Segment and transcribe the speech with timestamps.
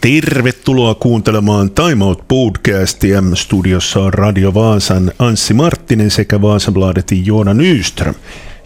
[0.00, 3.22] Tervetuloa kuuntelemaan Time Out podcastia.
[3.34, 8.14] Studiossa on Radio Vaasan Anssi Marttinen sekä Vaasabladetin Joona Nyström.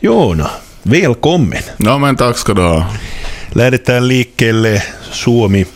[0.03, 0.51] Joona,
[0.91, 1.63] välkommen.
[1.85, 2.95] No men tack ska du ha.
[3.55, 5.67] Lähdetään liikkeelle Suomi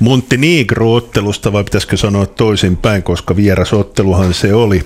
[0.00, 4.82] Montenegro-ottelusta, vai pitäisikö sanoa toisinpäin, koska vierasotteluhan se oli.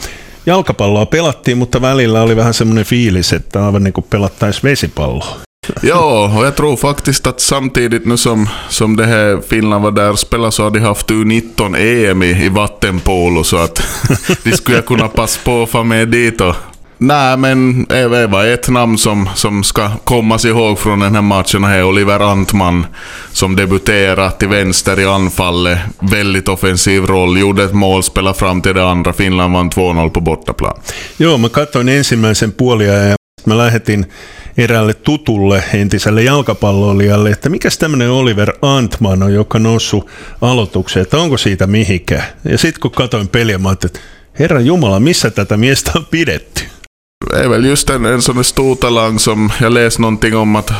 [0.47, 5.52] Jalkapalloa pelattiin, mutta välillä oli vähän semmoinen fiilis, että aivan niin kuin pelattaisiin vesipalloa.
[5.83, 10.11] Ja, och jag tror faktiskt att samtidigt nu som, som det här Finland var där
[10.11, 13.83] och spelade så har de haft U19 EM i, i vattenpolo så att
[14.45, 16.55] de skulle kunna passa på att få med dit och
[16.99, 21.65] Nej, men det var ett namn som, som ska kommas ihåg från den här matchen.
[21.65, 22.87] är Oliver Antman
[23.33, 25.79] som debuterade till vänster i anfallet.
[25.99, 29.13] Väldigt offensiv roll, gjorde ett mål, spelade fram till det andra.
[29.13, 30.75] Finland vann 2-0 på bortaplan.
[31.17, 34.07] Joo, mä katsoin ensimmäisen puolia ja mä lähetin
[34.57, 40.09] eräälle tutulle entiselle jalkapalloilijalle, että mikä tämmöinen Oliver Antman on, joka noussut
[40.41, 42.25] aloitukseen, että onko siitä mihinkään.
[42.45, 43.89] Ja sitten kun katsoin peliä, mä että
[44.39, 46.63] Herra Jumala, missä tätä miestä on pidetty?
[47.33, 50.71] är väl just en, en sån stor talang som jag läste någonting om att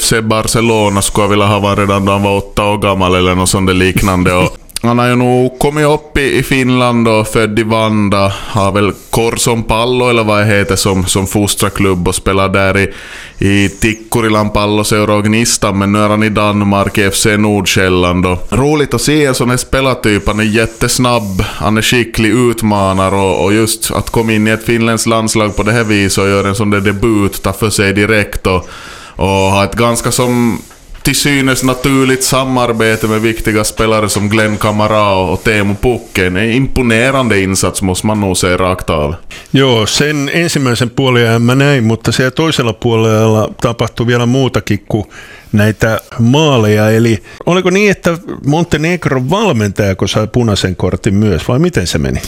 [0.00, 3.50] FC Barcelona skulle vilja ha varit redan då han var åtta år gammal eller något
[3.50, 4.32] sånt liknande.
[4.32, 8.32] Och han har ju nog kommit upp i, i Finland och född i Vanda.
[8.48, 12.92] Har väl Korson Pallo eller vad det heter som, som fostrarklubb och spelar där i,
[13.38, 15.78] i Tikkurilan palloseura och Gnistan.
[15.78, 18.26] Men nu är han i Danmark i FC Nordsjälland.
[18.26, 20.26] Och roligt att se en sån här spelartyp.
[20.26, 24.64] Han är jättesnabb, han är skicklig utmanare och, och just att komma in i ett
[24.64, 27.92] finländskt landslag på det här viset och göra en sån där debut, ta för sig
[27.92, 28.68] direkt och,
[29.16, 30.58] och ha ett ganska som
[31.02, 36.36] till synes naturligt samarbete med viktiga spelare som Glenn Kamara och Teemu Pukken.
[36.36, 39.14] En imponerande insats måste man nog säga rakt av.
[39.50, 45.04] Joo, sen ensimmäisen puolen mä näin, mutta siellä toisella puolella tapahtui vielä muutakin kuin
[45.52, 46.90] näitä maaleja.
[46.90, 52.20] Eli oliko niin, että Montenegron valmentaja, sai punaisen kortin myös, vai miten se meni?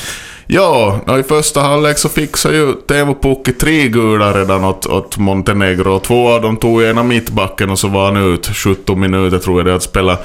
[0.48, 5.18] Ja, och i första halvlek så fixade ju Teemu Pukki tre gula redan åt, åt
[5.18, 6.00] Montenegro.
[6.00, 8.50] Två av dem tog ena mittbacken och så var han ut.
[8.54, 10.18] 17 minuter tror jag det att spela.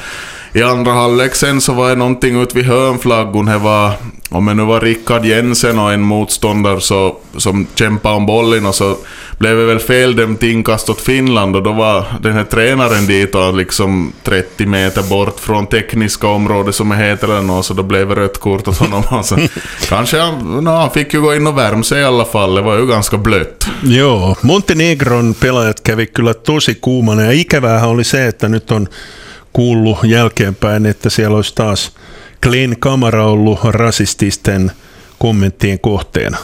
[0.53, 3.45] I andra halvlek sen så var det någonting ut vid hörnflaggon.
[3.45, 3.91] Det var,
[4.29, 8.75] om det nu var Rickard Jensen och en motståndare så, som kämpade om bollen och
[8.75, 8.97] så
[9.37, 13.55] blev det väl feldömt inkast åt Finland och då var den här tränaren dit och
[13.55, 18.09] liksom 30 meter bort från tekniska området som det heter eller något, så då blev
[18.09, 19.03] det rött kort åt honom.
[19.17, 19.37] Alltså,
[19.89, 22.61] kanske han, no, han fick ju gå in och värma sig i alla fall, det
[22.61, 23.67] var ju ganska blött.
[23.83, 28.87] Joo, Montenegron pelaajat kävi kyllä tosi kuumana ja ikäväähän oli se, että nyt on
[29.57, 31.91] kuullut jälkeenpäin, että siellä olisi taas
[32.41, 34.71] Glenn Kamara ollut rasististen
[35.19, 36.37] kommenttien kohteena.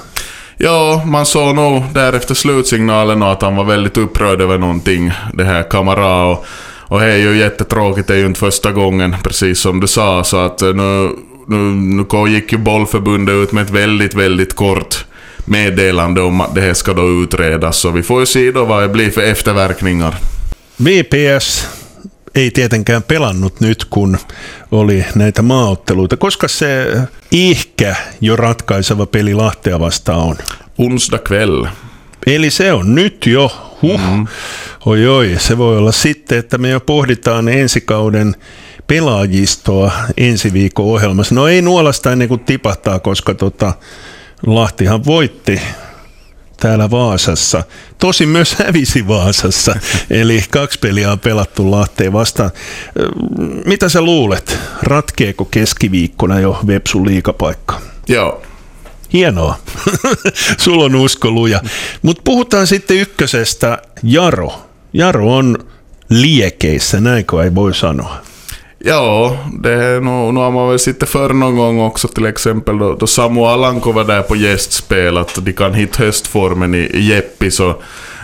[0.60, 5.64] Ja, man såg nog därefter slutsignalen att han var väldigt upprörd över någonting, det här
[5.64, 6.24] Kamara.
[6.26, 6.46] Och,
[6.90, 10.24] och det är ju jättetråkigt, det är ju inte första gången, precis som du sa.
[10.24, 11.10] Så att eh, nu,
[11.48, 15.06] nu, nu gick ju bollförbundet ut med ett väldigt, väldigt kort
[15.46, 17.78] meddelande om att det här ska då utredas.
[17.78, 20.16] Så vi får ju se då vad det blir för efterverkningar.
[20.78, 21.68] VPS
[22.36, 24.18] ei tietenkään pelannut nyt, kun
[24.72, 26.18] oli näitä maaotteluita.
[26.18, 26.98] Koska se
[27.32, 30.36] ehkä jo ratkaiseva peli Lahtea vastaan on?
[30.78, 31.66] Onsdag kväll.
[32.26, 33.52] Eli se on nyt jo.
[33.82, 34.00] Huh.
[34.00, 34.28] Mm.
[34.86, 38.36] Oi oi, se voi olla sitten, että me jo pohditaan ensi kauden
[38.88, 41.36] pelaajistoa ensi viikon ohjelmassa.
[41.36, 43.74] No ei nuolasta ennen kuin tipahtaa, koska tota,
[44.46, 45.62] Lahtihan voitti
[46.64, 47.64] täällä Vaasassa.
[48.00, 49.76] Tosi myös hävisi Vaasassa,
[50.10, 52.52] eli kaksi peliä on pelattu Lahteen vastaan.
[53.66, 57.82] Mitä sä luulet, ratkeeko keskiviikkona jo Vepsun liikapaikka?
[58.08, 58.42] Joo.
[59.14, 59.58] Hienoa.
[60.64, 61.62] Sulla on usko luja.
[62.02, 63.82] Mutta puhutaan sitten ykkösestä.
[64.04, 64.66] Jaro.
[64.94, 65.58] Jaro on
[66.10, 68.22] liekeissä, näinkö ei voi sanoa?
[68.86, 72.94] Ja, det, nu, nu har man väl sett förr någon gång också till exempel då,
[72.94, 77.52] då Samu Alanko var där på gästspel att de kan hitta höstformen i, i Jeppi
[77.52, 77.76] så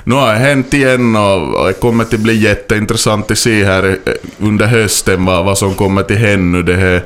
[0.03, 4.13] nu har det hänt igen och det kommer att bli jätteintressant att se här eh,
[4.37, 6.61] under hösten vad, vad som kommer till hända.
[6.61, 7.03] Det här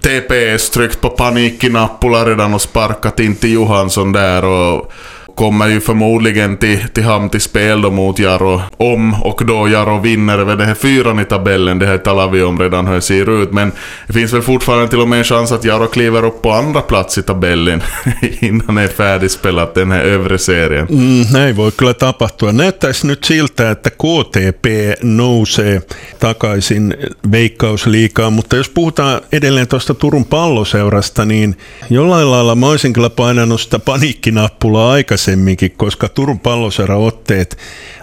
[0.00, 4.92] TPS tryckt på panikknappula redan och sparkat in till Johansson där och
[5.40, 8.62] kommer ju förmodligen till, till hamn till spel då mot Jaro.
[8.76, 12.42] Om och då Jaro vinner över den här fyran i tabellen, det här talar vi
[12.42, 13.52] om redan hur det ser ut.
[13.52, 13.72] Men
[14.06, 16.80] det finns väl fortfarande till och med en chans att Jaro kliver upp på andra
[16.80, 17.82] plats i tabellen
[18.40, 20.86] innan det är färdigspelat den här övre serien.
[20.90, 22.52] Mm, näin voi kyllä tapahtua.
[22.52, 24.66] Näyttäisi nyt siltä, että KTP
[25.02, 25.82] nousee
[26.18, 26.94] takaisin
[27.32, 31.56] veikkausliikaan, mutta jos puhutaan edelleen tuosta Turun palloseurasta, niin
[31.90, 36.40] jollain lailla mä olisin kyllä painanut sitä paniikkinappulaa aikaisemmin aikaisemminkin, koska Turun
[36.96, 37.58] otteet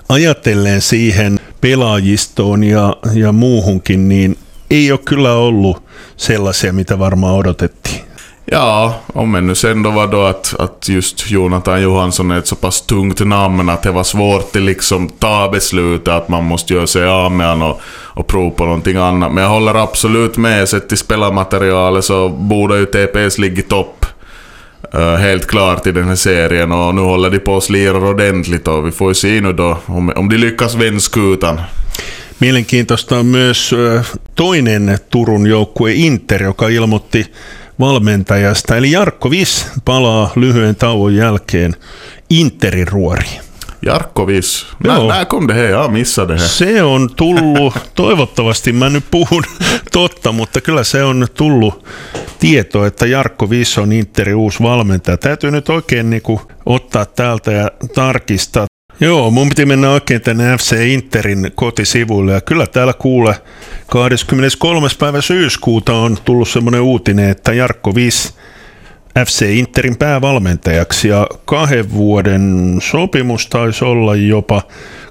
[0.09, 4.37] ajatellen siihen pelaajistoon ja, ja muuhunkin, niin
[4.69, 5.83] ei ole kyllä ollut
[6.17, 8.07] sellaisia, mitä varmaan odotettiin.
[8.51, 12.55] Ja, om ännu sen då var då att, att just Jonathan Johansson är ett så
[12.55, 16.87] pass tungt namn att det var svårt att liksom ta beslutet att man måste göra
[16.87, 17.81] sig av med honom och,
[18.19, 19.33] och prova på någonting annat.
[19.33, 24.05] Men jag håller absolut med, sett till spelarmaterialet så borde ju TPS ligga i topp.
[24.95, 28.67] Uh, helt klart i den här serien och nu håller de på att slira ordentligt
[28.67, 31.61] och vi får ju se nu då om, om de lyckas vända skutan.
[32.39, 33.73] Mielenkiintoista on myös
[34.35, 37.25] toinen Turun joukkue Inter, joka ilmoitti
[37.79, 38.77] valmentajasta.
[38.77, 41.75] Eli Jarkko Vis palaa lyhyen tauon jälkeen
[42.29, 43.46] Interin ruoriin.
[43.81, 44.65] Jarkko Vis.
[44.83, 45.63] Nää, kom det här?
[45.63, 46.47] Jag missade det här.
[46.47, 49.43] Se on tullut, toivottavasti mä nyt puhun
[49.91, 51.85] totta, mutta kyllä se on tullut
[52.39, 55.17] tieto, että Jarkko Vis on Interin uusi valmentaja.
[55.17, 58.67] Täytyy nyt oikein niin kuin ottaa täältä ja tarkistaa.
[58.99, 63.35] Joo, mun piti mennä oikein tänne FC Interin kotisivuille ja kyllä täällä kuule
[63.87, 64.87] 23.
[64.99, 68.33] päivä syyskuuta on tullut semmoinen uutinen, että Jarkko Viis
[69.25, 74.61] FC Interin päävalmentajaksi ja kahden vuoden sopimus taisi olla jopa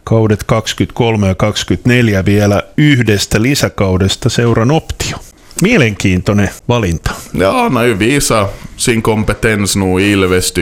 [0.04, 5.16] kaudet 23 ja 24 vielä yhdestä lisäkaudesta seuran optio.
[5.62, 7.10] Mielenkiintoinen valinta.
[7.34, 10.54] Ja, han har ju visat sin kompetens nu Ilves.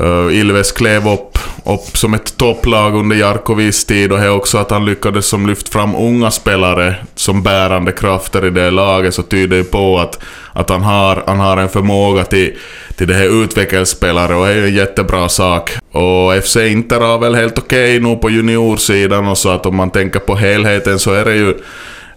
[0.00, 4.58] Uh, Ilves klev upp, upp som ett topplag under Jarkovics tid och det är också
[4.58, 9.22] att han lyckades som lyft fram unga spelare som bärande krafter i det laget så
[9.22, 10.18] tyder ju på att,
[10.52, 12.54] att han, har, han har en förmåga till,
[12.96, 15.70] till det här utvecklingsspelare och det är ju en jättebra sak.
[15.92, 19.76] Och FC Inter har väl helt okej okay nu på juniorsidan och så att om
[19.76, 21.54] man tänker på helheten så är det ju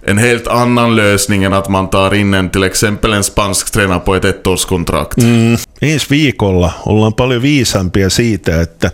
[0.04, 4.00] en helt annan lösning än att man tar in en till exempel en spansk tränare
[4.00, 5.18] på ett ettårskontrakt.
[5.18, 5.58] Mm.
[5.82, 8.92] Ensi viikolla ollaan paljon viisampia siitä, että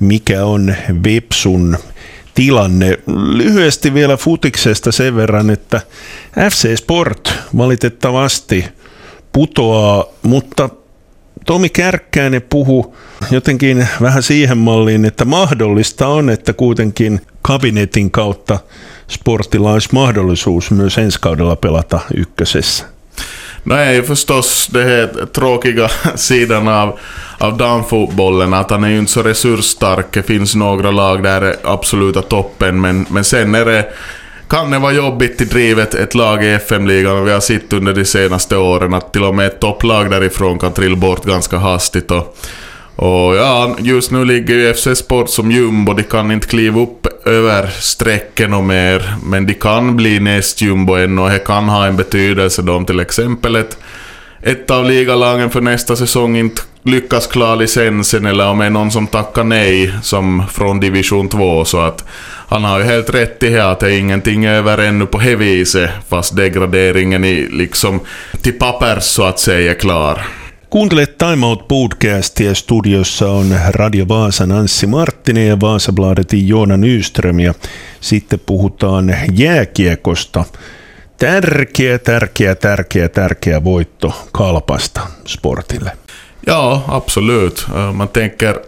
[0.00, 1.76] mikä on Vepsun
[2.34, 2.98] tilanne.
[3.32, 5.80] Lyhyesti vielä futiksesta sen verran, että
[6.50, 8.64] FC Sport valitettavasti
[9.32, 10.68] putoaa, mutta
[11.46, 12.96] Tomi Kärkkäinen puhu
[13.30, 18.58] jotenkin vähän siihen malliin, että mahdollista on, että kuitenkin kabinetin kautta
[19.08, 22.84] sportilla olisi mahdollisuus myös ensi kaudella pelata ykkösessä.
[23.64, 26.98] No är förstås det här tråkiga sidan av,
[27.38, 30.06] av damfotbollen, att han är ju inte så resursstark.
[30.12, 33.92] Det finns några lag där är absoluta toppen, men, men sen är det
[34.48, 38.04] kan det vara jobbigt att driva ett, lag i FM-ligan vi har sett under de
[38.04, 42.10] senaste åren att till och med ett topplag därifrån kan trilla bort ganska hastigt.
[42.10, 42.36] Och,
[42.96, 47.26] och ja, just nu ligger ju FC Sport som jumbo, de kan inte kliva upp
[47.26, 51.86] över strecken och mer, men de kan bli näst jumbo ännu och det kan ha
[51.86, 53.78] en betydelse då om till exempel ett,
[54.42, 58.90] ett av ligalagen för nästa säsong inte lyckas klara licensen eller om det är någon
[58.90, 62.04] som tackar nej som från division 2 så att
[62.48, 65.36] han har ju helt rätt i det att det är ingenting över ännu på det
[65.36, 68.00] viset fast degraderingen i liksom
[68.42, 70.22] till pappers så att säga är klar.
[70.72, 72.54] Kuuntelet Time Out podcastia.
[72.54, 77.40] Studiossa on Radio Vaasan Anssi Marttinen ja Vaasabladetin Joona Nyström.
[77.40, 77.54] Ja
[78.00, 80.44] sitten puhutaan jääkiekosta.
[81.18, 85.90] Tärkeä, tärkeä, tärkeä, tärkeä voitto Kalpasta sportille.
[86.46, 87.66] Ja, absolut.
[87.92, 88.58] Man tänker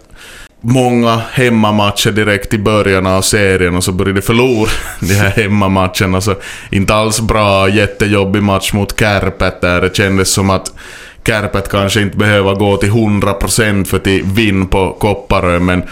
[0.62, 4.70] många hemmamatcher direkt i början av serien och så började förlora
[5.00, 6.20] de här hemmamatcherna.
[6.20, 6.34] Så
[6.70, 10.72] inte alls bra, jättejobbig match mot Kärpät där det kändes som att
[11.26, 15.82] Kärpet kanske inte behöver gå till 100% för att vinna på Kopparö, men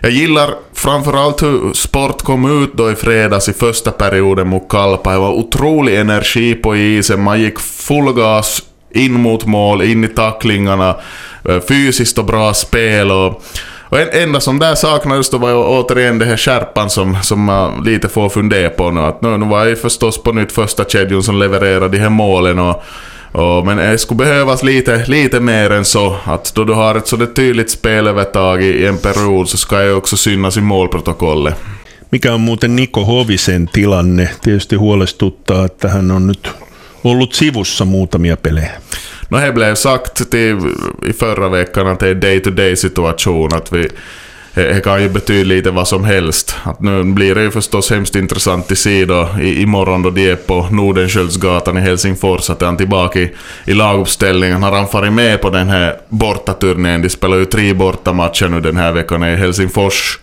[0.00, 5.12] jag gillar framförallt hur Sport kom ut då i fredags i första perioden mot Kalpa.
[5.12, 10.08] Det var otrolig energi på isen, man gick full gas in mot mål, in i
[10.08, 10.96] tacklingarna,
[11.48, 13.42] eh, fysiskt och bra spel och
[13.90, 17.44] och en, enda som där saknades då var ju återigen det här skärpan som, som
[17.44, 19.00] man lite får fundera på nu.
[19.00, 22.58] Att nu, nu var ju förstås på nytt första kedjan som levererade de här målen
[22.58, 22.84] och
[23.32, 26.16] och, men det skulle behövas lite, lite mer än så.
[26.24, 29.92] Att då du har ett sådär tydligt spelövertag i, i en period så ska det
[29.92, 31.54] också synas i målprotokollet.
[32.10, 34.30] Mikä on muuten Niko Hovisen tilanne?
[34.42, 36.48] Tietysti huolestuttaa, että hän on nyt
[37.04, 38.70] ollut sivussa muutamia pelejä.
[39.30, 40.56] No det blev sagt till,
[41.06, 43.54] i förra veckan att det är day-to-day situation.
[43.54, 43.88] Att vi,
[44.54, 46.54] det kan ju betyda lite vad som helst.
[46.64, 50.30] Att nu blir det ju förstås hemskt intressant att se då i, imorgon då de
[50.30, 53.32] är på Nordenskiöldsgatan i Helsingfors att är han tillbaka i,
[53.66, 54.62] i laguppställningen.
[54.62, 57.02] Har han farit med på den här bortaturnén?
[57.02, 60.18] De spelar ju tre bortamatcher nu den här veckan i Helsingfors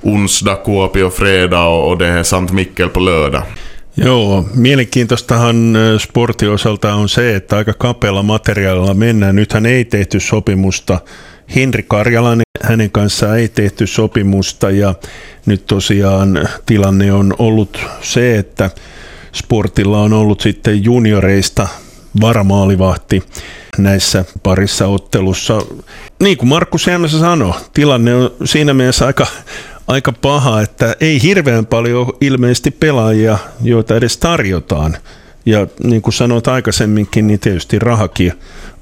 [0.00, 3.42] onsdag, Kuopio fredag och, och det är Sankt Mikkel på lördag.
[3.94, 9.36] Joo, mielenkiintoistahan sportin osalta on se, että aika kapealla materiaalilla mennään.
[9.36, 10.98] Nythän ei tehty sopimusta
[11.54, 14.94] Henri Karjalan, hänen kanssaan ei tehty sopimusta ja
[15.46, 18.70] nyt tosiaan tilanne on ollut se, että
[19.32, 21.68] Sportilla on ollut sitten junioreista
[22.20, 23.22] varamaalivahti
[23.78, 25.62] näissä parissa ottelussa.
[26.22, 29.26] Niin kuin Markus Jämsä sanoi, tilanne on siinä mielessä aika,
[29.86, 34.96] aika paha, että ei hirveän paljon ilmeisesti pelaajia, joita edes tarjotaan.
[35.46, 38.32] Ja niin kuin sanoit aikaisemminkin, niin tietysti rahakin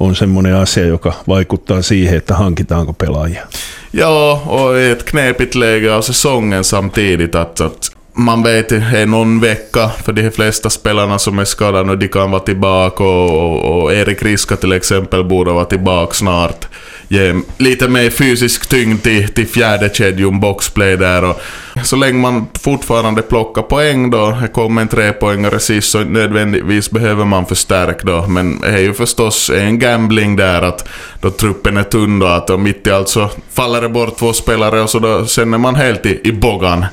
[0.01, 3.47] on semmoinen asia, joka vaikuttaa siihen, että hankitaanko pelaajia.
[3.93, 4.09] Ja,
[4.47, 10.13] och i ett knepigt läge av säsongen samtidigt att man vet är någon vecka för
[10.13, 14.57] de flesta spelarna som är skadade och de kan vara tillbaka och, och Erik Riska
[14.57, 16.67] till exempel borde vara tillbaka snart.
[17.09, 21.41] Ge lite mer fysisk tyngd till, till fjärde kedjan boxplay där och
[21.85, 27.25] så länge man fortfarande plockar poäng då, det kommer en trepoängare sist så nödvändigtvis behöver
[27.25, 28.27] man förstärk då.
[28.27, 30.89] Men det är ju förstås en gambling där att
[31.21, 34.81] då truppen är tunn då, att mitt i allt så faller det bort två spelare
[34.81, 36.87] och så då, sen är man helt i, i bogan.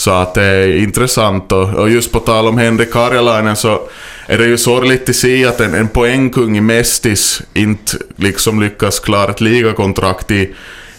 [0.00, 3.80] Så att det är intressant och, och just på tal om Henrik Karjalainen så
[4.26, 9.00] är det ju sorgligt att se att en, en poängkung i Mestis inte liksom lyckas
[9.00, 10.54] klara ett ligakontrakt i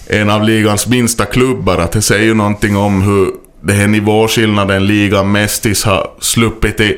[0.07, 1.77] en av ligans minsta klubbar.
[1.77, 3.31] Att det säger ju någonting om hur
[3.61, 6.97] den här nivåskillnaden ligan Mestis har sluppit i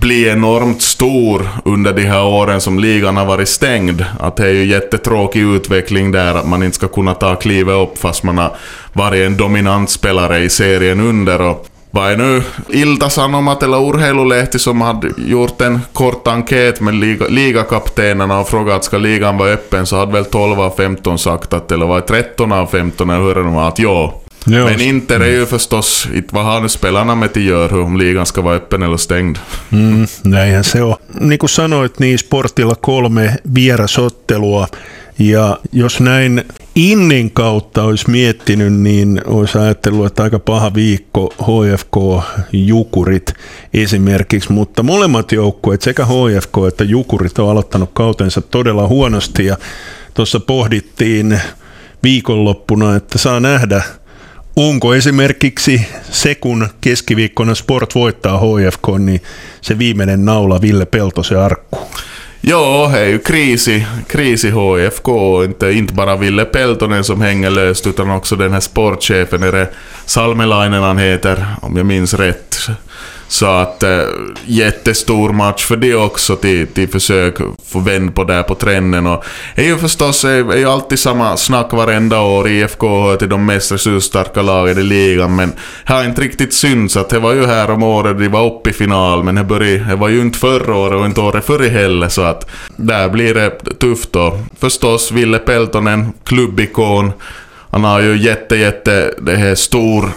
[0.00, 4.04] bli enormt stor under de här åren som ligan har varit stängd.
[4.20, 7.98] Att det är ju jättetråkig utveckling där, att man inte ska kunna ta klivet upp
[7.98, 8.56] fast man har
[8.92, 11.40] varit en dominant spelare i serien under.
[11.40, 16.94] Och vad är nu Ilta Sanomat eller Urheilulehti som hade gjort en kort enkät med
[16.94, 21.52] liga, ligakaptenerna och frågat ska ligan vara öppen så hade väl 12 av 15 sagt
[21.52, 24.20] att, eller var det 13 av 15 eller hur det var, att ja.
[24.46, 24.68] Joo.
[24.68, 28.26] Men Inter är ju förstås, inte vad har nu spelarna med att göra om ligan
[28.26, 29.38] ska vara öppen eller stängd.
[29.72, 30.96] Mm, näinhän se on.
[31.20, 34.68] Niin kuin sanoit, niin Sportilla kolme vierasottelua.
[35.18, 42.24] Ja jos näin Innin kautta olisi miettinyt, niin olisi ajatellut, että aika paha viikko HFK
[42.52, 43.34] Jukurit
[43.74, 49.56] esimerkiksi, mutta molemmat joukkueet, sekä HFK että Jukurit on aloittanut kautensa todella huonosti ja
[50.14, 51.40] tuossa pohdittiin
[52.02, 53.82] viikonloppuna, että saa nähdä,
[54.56, 59.22] Onko esimerkiksi se, kun keskiviikkona Sport voittaa HFK, niin
[59.60, 61.78] se viimeinen naula Ville Peltosen arkku?
[62.42, 65.08] Ja, det är ju kris i, kris i HFK.
[65.44, 69.42] Inte, inte bara Ville Peltonen som hänger löst utan också den här sportchefen.
[69.42, 69.70] Är det
[70.06, 72.56] Salmelainen han heter, om jag minns rätt.
[73.34, 74.00] Så att äh,
[74.46, 77.34] jättestor match för det också till, till försök
[77.66, 79.06] få vänd på där på trenden.
[79.06, 79.24] Och
[79.56, 82.48] det är ju förstås är, är ju alltid samma snack varenda år.
[82.48, 85.36] IFK hör till de mest resursstarka lagen i ligan.
[85.36, 85.52] Men
[85.86, 88.70] det har inte riktigt synts att det var ju här om året de var uppe
[88.70, 89.24] i final.
[89.24, 92.08] Men det, började, det var ju inte förra året och inte året före heller.
[92.08, 94.38] Så att där blir det tufft då.
[94.60, 97.12] Förstås Ville Peltonen, klubbikon.
[97.70, 100.10] Han har ju jätte, jätte, det här stor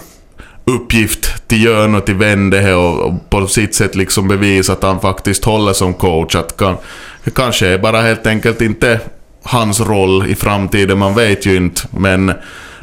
[0.68, 5.00] uppgift till Jörn och till Wende och, och på sitt sätt liksom bevisa att han
[5.00, 6.34] faktiskt håller som coach.
[6.34, 6.76] Att kan,
[7.24, 9.00] det kanske är bara helt enkelt inte
[9.42, 11.80] hans roll i framtiden, man vet ju inte.
[11.90, 12.32] Men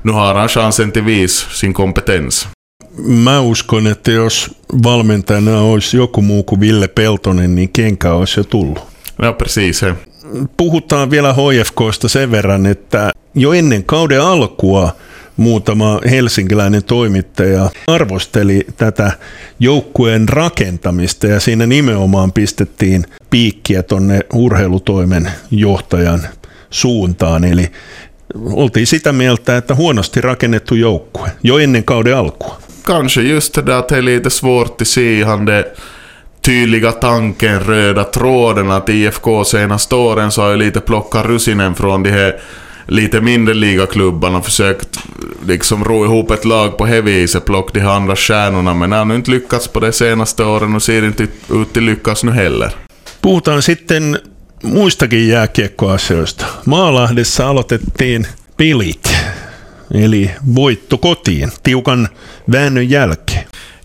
[0.01, 2.47] nu har han chansen till vis sin kompetens.
[2.97, 4.51] Mä uskon, että jos
[4.83, 8.79] valmentajana olisi joku muu kuin Ville Peltonen, niin kenkä olisi jo tullut.
[9.21, 9.81] Ja, precis.
[9.81, 9.93] He.
[10.57, 14.91] Puhutaan vielä HFKsta sen verran, että jo ennen kauden alkua–
[15.37, 19.11] muutama helsinkiläinen toimittaja arvosteli tätä
[19.59, 26.21] joukkueen rakentamista ja siinä nimenomaan pistettiin piikkiä tonne urheilutoimen johtajan
[26.69, 27.43] suuntaan.
[27.43, 27.71] Eli
[28.35, 32.59] oltiin sitä mieltä, että huonosti rakennettu joukkue jo ennen kauden alkua.
[32.83, 35.63] Kanske just det där att det är lite svårt att se han det
[36.41, 42.03] tydliga tanken, röda tråden att IFK senaste åren så har ju lite plockat russinen från
[42.03, 42.39] de här
[42.87, 44.99] lite mindre ligaklubbarna försökt
[45.47, 49.15] liksom ro ihop ett lag på det viset, plocka de andra stjärnorna, men har nu
[49.15, 52.71] inte lyckats på de senaste åren och ser inte ut till lyckas nu heller.
[53.21, 54.17] Puhutaan sitten
[54.63, 56.45] muistakin jääkiekkoasioista.
[56.65, 58.27] Maalahdessa aloitettiin
[58.57, 59.15] pelit,
[59.91, 62.07] eli voitto kotiin, tiukan
[62.51, 63.34] väännön jälkeen.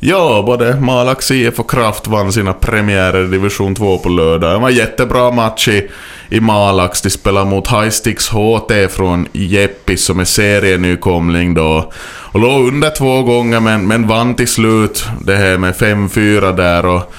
[0.02, 4.52] Ja, både Malax IF och Kraft vann sina premiärer i division 2 på lördag.
[4.52, 5.90] Det var en jättebra match i,
[6.28, 7.02] i Malax.
[7.02, 11.92] De spelade mot Highsticks HT från Jeppis som är serienykomling då.
[12.32, 16.86] Och låg under två gånger men, men vann till slut det här med 5-4 där.
[16.86, 17.12] Och,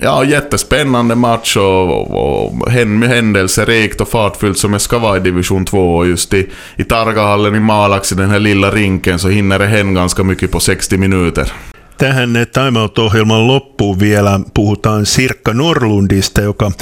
[0.00, 5.64] Ja, jättespännande match och, och, och händelserikt och fartfyllt som det ska vara i division
[5.64, 5.96] 2.
[5.96, 9.66] Och just i, i Targahallen i Malax, i den här lilla rinken, så hinner det
[9.66, 11.52] hända ganska mycket på 60 minuter.
[11.98, 16.72] Tähän Time Out-ohjelman loppuun vielä puhutaan Sirkka Norlundista, joka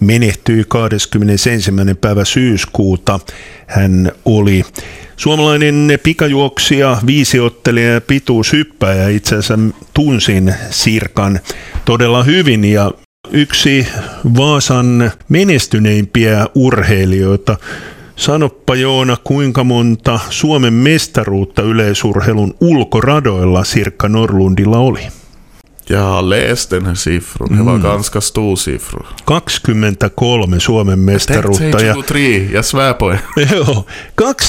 [0.00, 1.70] menehtyi 21.
[2.00, 3.20] päivä syyskuuta.
[3.66, 4.62] Hän oli
[5.16, 9.08] suomalainen pikajuoksija, viisiottelija ja pituushyppäjä.
[9.08, 9.58] Itse asiassa
[9.94, 11.40] tunsin Sirkan
[11.84, 12.90] todella hyvin ja
[13.30, 13.86] yksi
[14.36, 17.56] Vaasan menestyneimpiä urheilijoita.
[18.16, 25.08] Sanoppa Joona, kuinka monta Suomen mestaruutta yleisurheilun ulkoradoilla Sirkka Norlundilla oli?
[25.88, 27.56] Jag har läst den här siffran.
[27.56, 27.82] Det var mm.
[27.82, 29.06] ganska stor siffra.
[29.24, 31.64] 23 Suomen mestaruutta.
[31.64, 33.16] Jag 23, jag svär på.
[33.54, 33.84] Joo,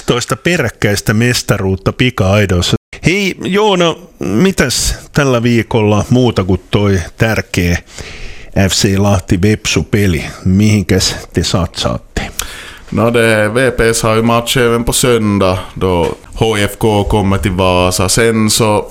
[0.05, 2.75] 12 peräkkäistä mestaruutta pika-aidossa.
[3.05, 7.77] Hei Joona, mitäs tällä viikolla muuta kuin toi tärkeä
[8.69, 10.25] FC Lahti Vepsu-peli?
[10.45, 12.31] Mihinkäs te satsaatte?
[12.89, 18.09] No det, VPS har ju match även på söndag då HFK kommer till Vasa.
[18.09, 18.85] Sen så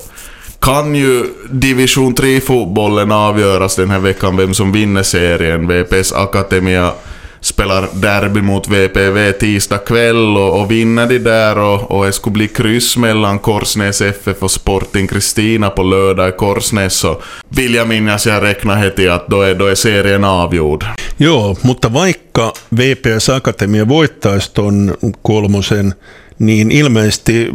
[0.59, 5.67] kan ju division 3-fotbollen avgöras den här veckan vem som vinner serien.
[5.67, 6.91] VPS Akademia
[7.41, 12.33] spelar derby mot VPV tisdag kväll och, och vinner de där och, och det skulle
[12.33, 17.87] bli kryss mellan Korsnäs FF och Sporting Kristina på lördag i Korsnäs så vill jag
[17.87, 20.85] minnas jag räknar heti att då är, då är serien avgjord.
[21.17, 25.93] Joo, mutta vaikka VPS Akatemia voittaisi ton kolmosen
[26.39, 27.49] niin ilmeisesti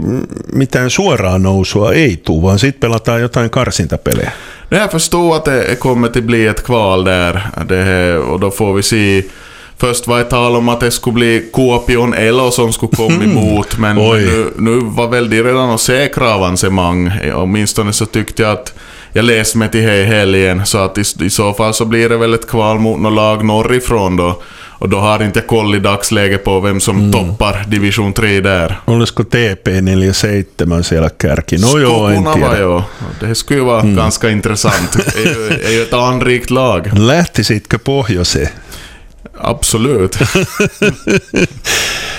[0.52, 4.32] mitään suoraa nousua ei tule, vaan sitten pelataan jotain karsintapelejä.
[4.70, 7.40] Jag förstår att det kommer att bli ett kval där.
[7.68, 9.24] Det, och då får vi se
[9.82, 13.78] Först var det tal om att det skulle bli Kuopion Elo som skulle komma emot,
[13.78, 17.12] men nu, nu var väl de redan och säkra avancemang.
[17.34, 18.74] Åtminstone så tyckte jag att
[19.12, 22.16] jag läste mig till här helgen, så att i, i så fall så blir det
[22.16, 24.42] väl ett kval mot något lag norrifrån då.
[24.82, 27.12] Och då har inte jag koll i dagsläget på vem som mm.
[27.12, 28.80] toppar division 3 där.
[28.86, 31.58] Olisiko TP47 siellä kärki?
[31.58, 32.58] No joo, en tiedä.
[32.58, 32.82] Joo.
[33.20, 33.96] Det skulle ju vara mm.
[33.96, 34.96] ganska intressant.
[35.64, 36.90] är, ju ett anrikt lag.
[36.98, 38.48] Lähtisitkö pohjoiseen?
[39.38, 40.18] Absolut.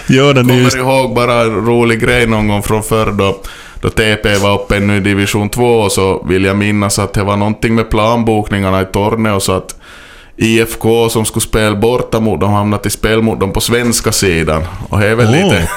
[0.08, 0.76] jo, Kommer just...
[0.76, 3.42] ihåg bara en rolig grej någon gång från förr då,
[3.82, 7.38] då TP var uppe nu i division 2 så vill jag minnas att det var
[7.38, 9.76] någonting med planbokningarna i Torneo så att
[10.38, 14.64] IFK som skulle spela borta mot dem hamnat i spel mot dem på svenska sidan.
[14.90, 15.34] Och det är väl oh.
[15.34, 15.68] lite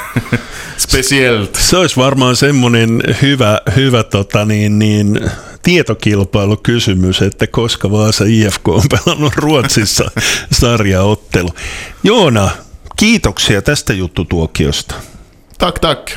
[0.77, 1.57] speciellt.
[1.57, 5.31] Se olisi varmaan semmoinen hyvä, hyvä tota niin, niin,
[5.67, 10.11] tietokilpailukysymys, että koska Vaasa IFK on pelannut Ruotsissa
[10.61, 11.49] sarjaottelu.
[12.03, 12.51] Joona,
[12.97, 14.95] kiitoksia tästä juttutuokiosta.
[15.59, 16.13] Tack, tack.